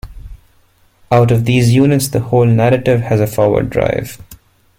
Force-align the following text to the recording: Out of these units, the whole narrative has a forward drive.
Out 1.11 1.29
of 1.29 1.45
these 1.45 1.75
units, 1.75 2.07
the 2.07 2.21
whole 2.21 2.47
narrative 2.47 3.01
has 3.01 3.21
a 3.21 3.27
forward 3.27 3.69
drive. 3.69 4.17